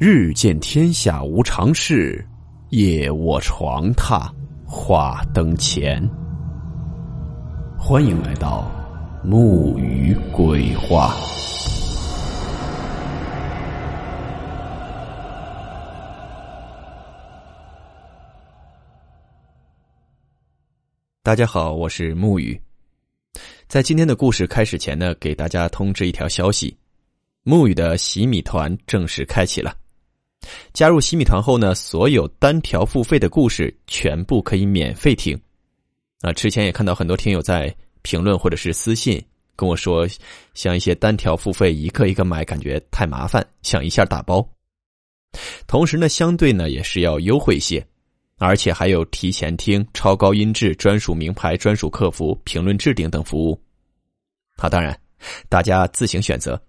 [0.00, 2.24] 日见天下无常事，
[2.68, 4.30] 夜卧床榻
[4.64, 6.00] 话灯前。
[7.76, 8.70] 欢迎来到
[9.24, 11.16] 木鱼鬼话。
[21.24, 22.60] 大家好，我是木鱼。
[23.66, 26.78] 在今天的故事开始前呢，给大家通知一条消息：
[27.42, 29.74] 木鱼的洗米团正式开启了。
[30.72, 35.38] 加入洗米团后呢，所有单条付费的故事全部可以免费听。
[36.20, 39.22] 啊，之前也看到很多听友在评论或者是私信
[39.54, 40.06] 跟我说，
[40.54, 44.48] 像一些单条付费一个一个买，感觉太麻烦，想一下打包。
[45.66, 47.84] 同时呢，相对呢也是要优惠一些，
[48.38, 53.60] 而且还有提前听、超高音质、专属名牌、专属客服、评论置顶等服务。
[54.56, 54.98] 好，当然
[55.48, 56.60] 大家自行选择。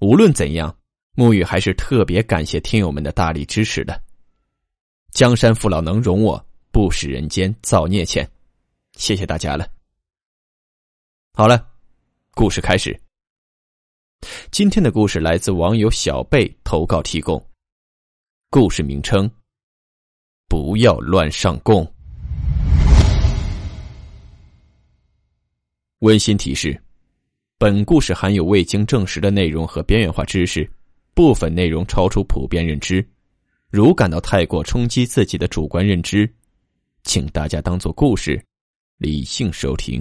[0.00, 0.74] 无论怎样。
[1.18, 4.00] 沐雨还是特别感谢听友们的大力支持的。
[5.10, 8.24] 江山父老能容我，不使人间造孽钱。
[8.92, 9.66] 谢谢大家了。
[11.32, 11.66] 好了，
[12.36, 12.96] 故事开始。
[14.52, 17.44] 今天的故事来自网友小贝投稿提供，
[18.48, 19.28] 故事名称：
[20.48, 21.84] 不要乱上供。
[25.98, 26.80] 温馨提示：
[27.58, 30.70] 本故事含有未经证实的内容和边缘化知识。
[31.18, 33.04] 部分内容超出普遍认知，
[33.70, 36.32] 如感到太过冲击自己的主观认知，
[37.02, 38.40] 请大家当做故事，
[38.98, 40.00] 理性收听。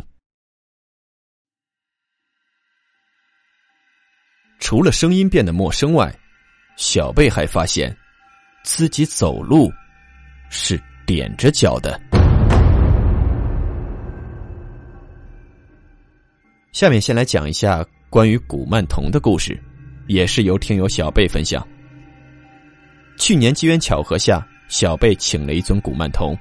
[4.59, 6.15] 除了声音变得陌生外，
[6.75, 7.97] 小贝还发现
[8.63, 9.71] 自己走路
[10.51, 11.99] 是踮着脚的。
[16.73, 19.59] 下面先来讲一下关于古曼童的故事。
[20.07, 21.65] 也是由听友小贝分享。
[23.17, 26.37] 去年机缘巧合下，小贝请了一尊古曼童，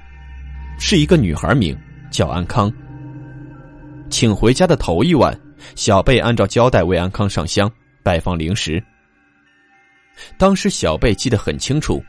[0.79, 1.77] 是一个女孩名
[2.09, 2.71] 叫安康。
[4.09, 5.37] 请回家的头一晚，
[5.75, 7.69] 小贝按照交代为安康上香、
[8.03, 8.81] 摆放零食。
[10.37, 12.03] 当时小贝记得很清楚，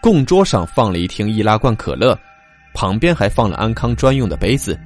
[0.00, 2.18] 供桌上放了一听易拉罐可乐，
[2.72, 4.78] 旁边还放了安康专用的杯子。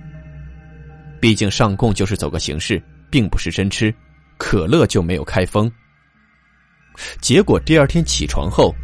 [1.20, 3.94] 毕竟上供就是走个形式，并不是真吃，
[4.36, 5.70] 可乐就没有开封。
[7.20, 8.74] 结果第二天起床后，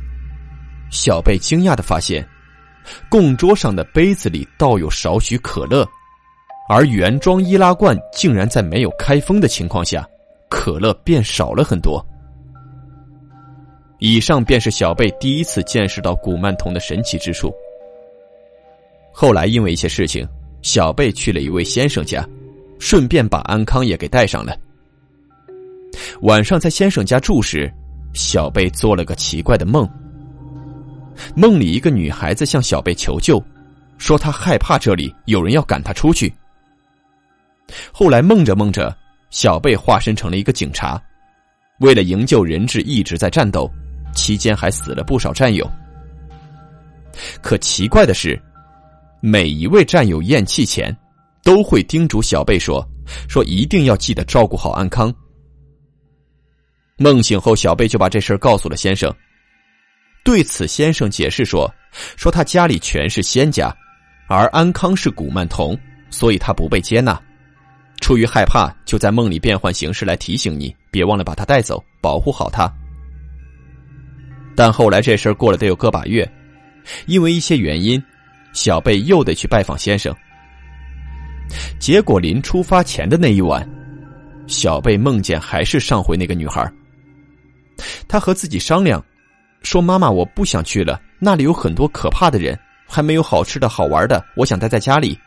[0.91, 2.27] 小贝惊讶的发现，
[3.11, 5.87] 供桌上的杯子里倒有少许可乐，
[6.69, 10.09] 而原装易拉罐竟然在没有开封的情况下，
[10.49, 12.05] 可乐变少了很多。
[13.99, 17.53] 以上便是小贝第一次见识到古曼童的神奇之处。
[19.13, 20.27] 后来因为一些事情，
[20.63, 22.25] 小贝去了一位先生家，
[22.79, 24.57] 顺便把安康也给带上了。
[26.23, 27.71] 晚上在先生家住时。
[28.13, 29.89] 小贝做了个奇怪的梦，
[31.35, 33.43] 梦里一个女孩子向小贝求救，
[33.97, 36.33] 说她害怕这里有人要赶她出去。
[37.93, 38.97] 后来梦着梦着，
[39.31, 41.01] 小贝化身成了一个警察，
[41.81, 43.71] 为了营救人质一直在战斗，
[44.15, 45.71] 期间还死了不少战友。
[47.43, 48.41] 可奇怪的是，
[49.21, 50.97] 每一位战友咽气前，
[51.43, 52.83] 都会叮嘱小贝说
[53.29, 55.15] ：“说一定要记得照顾好安康。”
[56.99, 59.13] 梦醒后，小贝就把这事告诉了先生。
[60.25, 61.73] 对此，先生解释说
[62.19, 63.75] ：“说他家里全是仙家，
[64.29, 65.79] 而安康是古曼童，
[66.11, 67.19] 所以他不被接纳。
[68.01, 72.71] 出于害怕，就在梦里变换形式来提醒你，别忘了把他带走，保护好他。”
[74.57, 76.29] 但后来这事儿过了得有个把月，
[77.07, 78.03] 因为一些原因，
[78.53, 80.13] 小贝又得去拜访先生。
[81.79, 83.67] 结果临出发前的那一晚，
[84.49, 86.69] 小贝梦见还是上回那个女孩。
[88.07, 89.05] 他和自己商量，
[89.63, 95.19] 说：“妈妈，我不想去了，那里有很多可怕的人，还没有好吃的好玩的，我想待在家里。”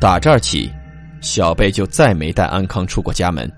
[0.00, 0.70] 打这儿起，
[1.20, 3.50] 小贝就再没带安康出过家门，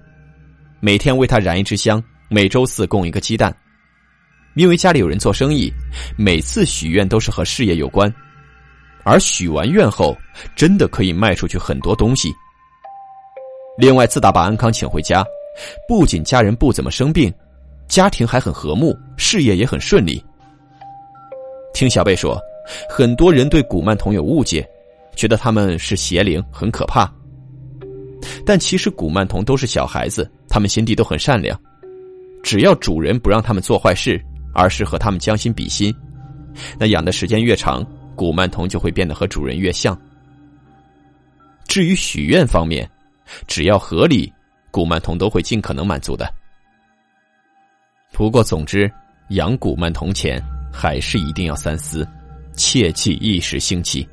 [0.81, 3.55] 每天为他燃一支香，每周四供一个鸡蛋。
[4.55, 5.73] 因为家里有人做生意，
[6.19, 8.13] 每次许愿都是和事业有关，
[9.05, 10.15] 而许完愿后，
[10.55, 12.31] 真的可以卖出去很多东西。
[13.79, 15.25] 另外，自打把安康请回家。
[15.89, 17.33] 不仅家人不怎么生病，
[17.89, 20.23] 家庭还很和睦，事业也很顺利。
[21.75, 22.41] 听小贝说，
[22.89, 24.67] 很多人对古曼童有误解，
[25.15, 27.13] 觉得他们是邪灵，很可怕。
[28.47, 31.59] 但其实古曼童都是小孩子，他们心地都很善良，
[32.43, 34.23] 只要主人不让他们做坏事，
[34.55, 35.95] 而是和他们将心比心，
[36.79, 37.85] 那养的时间越长，
[38.15, 39.99] 古曼童就会变得和主人越像。
[41.67, 42.89] 至于许愿方面，
[43.47, 44.33] 只要合理。
[44.73, 46.29] 古曼童都会尽可能满足的。
[48.11, 48.91] 不过，总之，
[49.29, 50.43] 养古曼童前
[50.73, 52.09] 还是一定要三思，
[52.55, 54.09] 切忌一时兴起。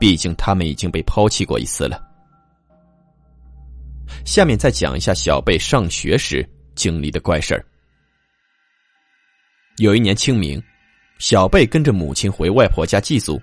[0.00, 2.02] 毕竟他们已经被抛弃过一次了。
[4.24, 7.64] 下面再讲一下小贝上学时经历的怪事。
[9.78, 10.62] 有一年清明，
[11.18, 13.40] 小贝跟着母亲回外婆家祭祖。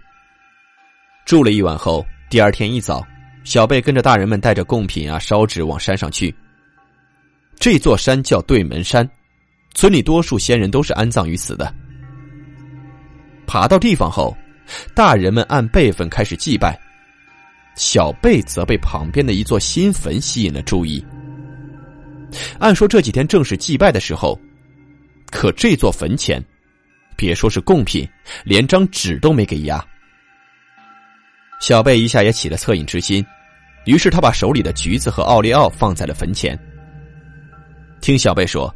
[1.26, 3.06] 住了一晚后，第二天一早，
[3.44, 6.34] 小贝跟着大人们带着贡品啊、烧纸往山上去。
[7.60, 9.10] 这座山叫对门山，
[9.74, 11.74] 村里多数先人都是安葬于此的。
[13.46, 14.36] 爬到地方后。
[14.94, 16.80] 大人们按辈分开始祭拜，
[17.76, 21.04] 小贝则被旁边的一座新坟吸引了注意。
[22.60, 24.40] 按说这几天正是祭拜的时候，
[25.32, 26.40] 可这座坟前，
[27.18, 28.08] 别说是贡品，
[28.44, 29.84] 连张纸都没给压。
[31.60, 33.26] 小贝一下也起了恻隐之心，
[33.86, 36.58] 于是他把手里的橘子和奥利奥放在了坟前。
[38.02, 38.74] 听小贝说，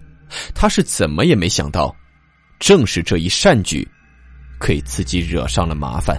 [0.53, 1.95] 他是怎么也没想到，
[2.59, 3.87] 正是这一善举。
[4.65, 6.17] 给自己惹上了麻烦。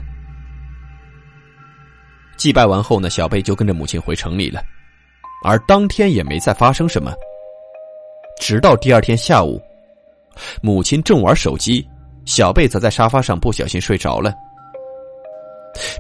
[2.37, 4.63] 祭拜完后呢，小贝就跟着母亲回城里了，
[5.43, 7.11] 而当天也没再发生什么。
[8.39, 9.59] 直到第二天下午，
[10.61, 11.89] 母亲正玩手机，
[12.27, 14.35] 小贝则在沙发上不小心睡着了。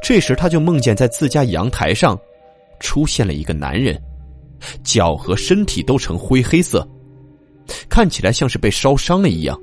[0.02, 2.18] 这时，他就梦见在自家阳台上
[2.80, 4.00] 出现了一个男人，
[4.82, 6.86] 脚和身体都呈灰黑色，
[7.88, 9.58] 看起来像是被烧伤了一样。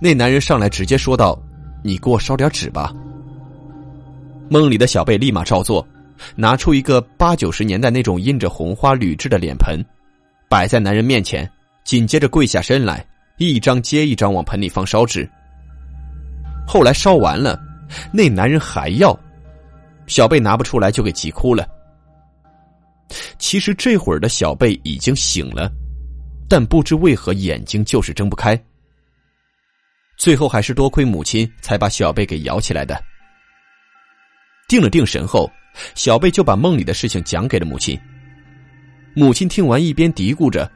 [0.00, 1.40] 那男人上来直接说道
[1.82, 2.92] ：“你给我烧点纸吧。”
[4.50, 5.86] 梦里的小贝立马照做，
[6.34, 9.84] 拿出一个八九十年代那种印着红花铝制的脸盆，
[10.48, 11.48] 摆在男人面前，
[11.84, 13.06] 紧接着跪下身来，
[13.38, 15.28] 一张接一张往盆里放烧纸。
[16.66, 17.60] 后来烧完了，
[18.12, 19.18] 那男人还要，
[20.06, 21.66] 小贝拿不出来就给急哭了。
[23.38, 25.70] 其实这会儿的小贝已经醒了，
[26.48, 28.60] 但不知为何眼睛就是睁不开。
[30.16, 33.00] 最后还是多亏母亲才把小贝给摇起来的。
[34.68, 35.50] 定了定神后，
[35.94, 37.98] 小贝就把梦里的事情讲给了母亲。
[39.14, 40.70] 母亲听完，一边嘀咕着：“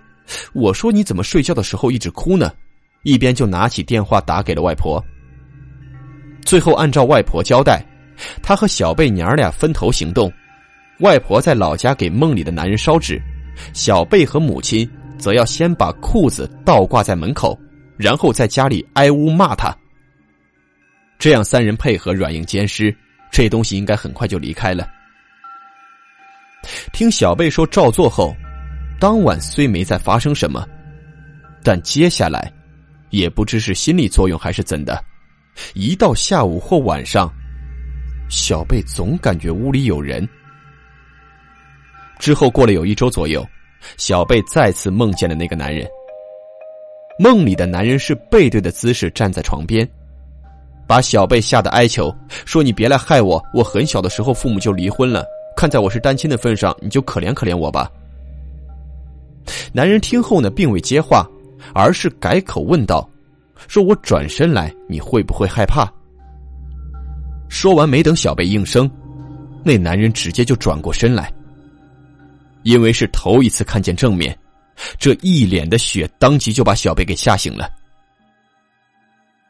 [0.54, 2.52] 我说你怎么睡觉的时候一直哭呢？”
[3.02, 5.02] 一边就拿起电话打给了外婆。
[6.44, 7.84] 最后按照外婆交代，
[8.42, 10.32] 他和小贝娘俩分头行动。
[10.98, 13.20] 外婆在老家给梦里的男人烧纸，
[13.72, 14.88] 小贝和母亲
[15.18, 17.58] 则要先把裤子倒挂在门口。
[17.96, 19.76] 然后在家里挨屋骂他，
[21.18, 22.96] 这样三人配合软硬兼施，
[23.30, 24.88] 这东西应该很快就离开了。
[26.94, 28.34] 听小贝说照做后，
[28.98, 30.66] 当晚虽没再发生什么，
[31.62, 32.50] 但接下来，
[33.10, 35.04] 也不知是心理作用还是怎的，
[35.74, 37.32] 一到下午或晚上，
[38.28, 40.28] 小贝总感觉屋里有人。
[42.18, 43.46] 之后过了有一周左右，
[43.96, 45.86] 小贝再次梦见了那个男人。
[47.18, 49.88] 梦里的男人是背对的姿势站在床边，
[50.86, 52.14] 把小贝吓得哀求
[52.46, 53.42] 说：“你别来害我！
[53.54, 55.24] 我很小的时候父母就离婚了，
[55.56, 57.90] 看在我是单亲的份上，你就可怜可怜我吧。”
[59.72, 61.28] 男人听后呢，并未接话，
[61.74, 63.08] 而是改口问道
[63.70, 65.88] ：“说我转身来，你会不会害怕？”
[67.48, 68.90] 说完，没等小贝应声，
[69.62, 71.32] 那男人直接就转过身来，
[72.64, 74.36] 因为是头一次看见正面。
[74.98, 77.70] 这一脸的血，当即就把小贝给吓醒了。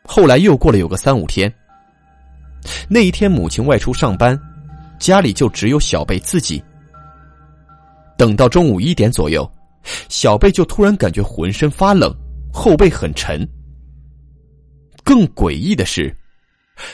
[0.05, 1.51] 后来又过了有个三五天，
[2.91, 4.39] 那一天母亲外出上班，
[4.99, 6.63] 家里就只有小贝自己。
[8.19, 9.51] 等到中午一点左右，
[10.11, 12.15] 小贝就突然感觉浑身发冷，
[12.53, 13.49] 后背很沉。
[15.11, 16.15] 更诡异的是，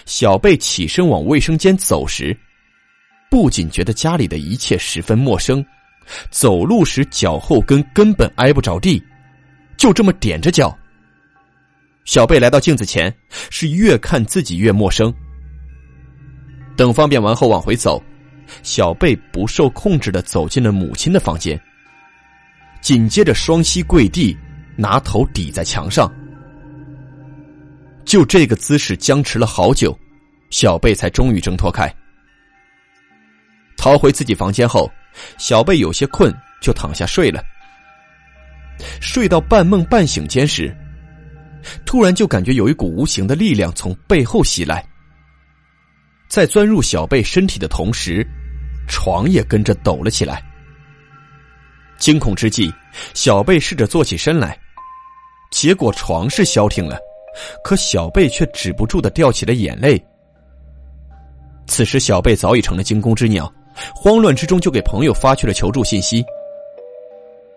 [0.06, 2.34] 小贝起身往卫生间走时，
[3.30, 5.62] 不仅觉得家里的一切十分陌生。
[6.30, 9.02] 走路时脚后跟根本挨不着地，
[9.76, 10.74] 就这么踮着脚。
[12.06, 13.14] 小贝来到镜子前，
[13.50, 15.12] 是越看自己越陌生。
[16.74, 18.02] 等方便完后往回走，
[18.62, 21.60] 小贝不受控制的走进了母亲的房间。
[22.80, 24.34] 紧接着双膝跪地，
[24.74, 26.10] 拿头抵在墙上。
[28.06, 29.96] 就这个姿势僵持了好久，
[30.48, 31.92] 小贝才终于挣脱开，
[33.76, 34.90] 逃回自己房间后。
[35.38, 37.42] 小贝有些困，就躺下睡了。
[39.00, 40.76] 睡到半梦半醒间时，
[41.86, 44.86] 突然就感觉有一股无形的力量从背后袭来，
[46.28, 48.24] 在钻入小贝身体的同时，
[48.86, 50.42] 床也跟着抖了起来。
[51.98, 52.70] 惊恐之际，
[53.14, 54.56] 小贝试着坐起身来，
[55.50, 56.98] 结果床是消停了，
[57.62, 60.02] 可小贝却止不住的掉起了眼泪。
[61.66, 63.52] 此时，小贝早已成了惊弓之鸟。
[63.94, 66.24] 慌乱之中，就给朋友发去了求助信息。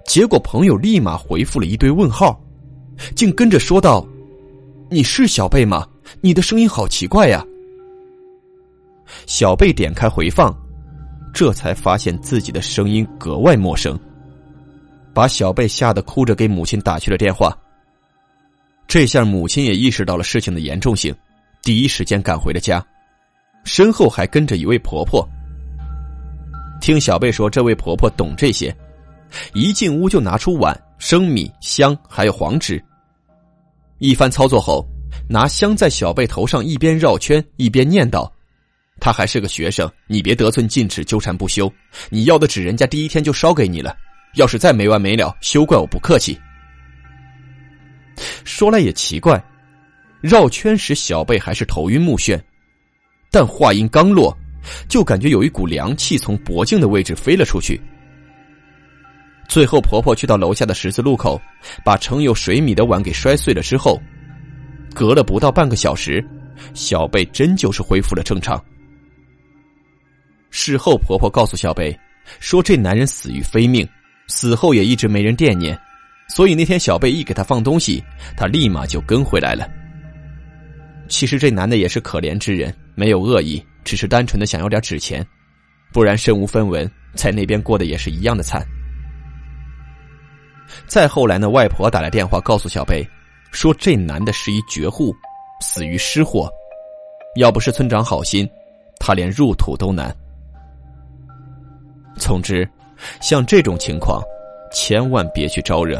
[0.05, 2.38] 结果朋友立马回复了一堆问号，
[3.15, 4.05] 竟跟着说道
[4.91, 5.88] ：“你是小贝吗？
[6.19, 7.45] 你的声音好奇怪呀！”
[9.27, 10.53] 小贝点开回放，
[11.33, 13.98] 这才发现自己的声音格外陌生，
[15.13, 17.57] 把小贝吓得哭着给母亲打去了电话。
[18.89, 21.15] 这下母亲也意识到了事情的严重性，
[21.62, 22.84] 第一时间赶回了家，
[23.63, 25.24] 身后还跟着一位婆婆。
[26.81, 28.75] 听小贝说，这位婆婆懂这些。
[29.53, 32.84] 一进屋就拿出碗、生米、香，还有黄纸。
[34.00, 34.84] 一番操作后，
[35.29, 38.27] 拿香在小贝头上一边绕圈一边念叨
[39.00, 41.72] ：“他还是个学生，你别得寸进尺、纠缠不休。
[42.10, 43.96] 你要的纸，人家第一天就烧给你了。
[44.34, 46.36] 要是再没完没了，休怪我不客气。”
[48.43, 49.43] 说来也奇怪，
[50.21, 52.39] 绕圈时小贝还是头晕目眩，
[53.31, 54.35] 但话音刚落，
[54.88, 57.79] 就感觉有一股凉气从脖颈的位置飞了出去。
[59.47, 61.41] 最后，婆婆去到楼下的十字路口，
[61.83, 63.99] 把盛有水米的碗给摔碎了之后，
[64.93, 66.23] 隔了不到半个小时，
[66.75, 68.63] 小贝真就是恢复了正常。
[70.51, 71.97] 事后，婆婆告诉小贝，
[72.39, 73.88] 说这男人死于非命，
[74.27, 75.79] 死后也一直没人惦念，
[76.29, 78.01] 所以那天小贝一给他放东西，
[78.38, 79.67] 他立马就跟回来了。
[81.09, 85.25] 其实这男的也是可怜之人，没有恶意，只是单纯的想要点纸钱，
[85.91, 88.63] 不然身无分文，在那边过得也是一样的惨。
[90.86, 93.03] 再后来呢，外婆打来电话告诉小贝，
[93.51, 95.12] 说这男的是一绝户，
[95.62, 96.48] 死于失火。
[97.36, 98.48] 要不是村长好心，
[99.00, 100.15] 他连入土都难。
[102.17, 102.69] 总之，
[103.19, 104.21] 像这种情况，
[104.71, 106.00] 千万别去招惹，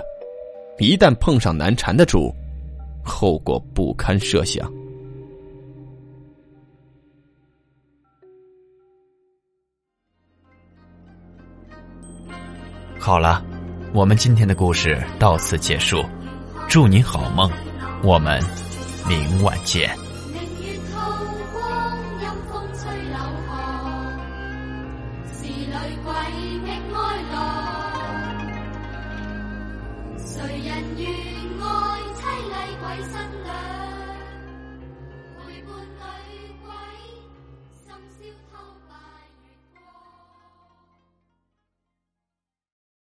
[0.80, 2.34] 一旦碰上难缠的主，
[3.04, 4.72] 后果不堪设想。
[12.98, 13.46] 好了。
[13.92, 16.06] 我们今天的故事到此结束，
[16.68, 17.52] 祝你好梦，
[18.04, 18.40] 我们
[19.08, 19.90] 明晚见。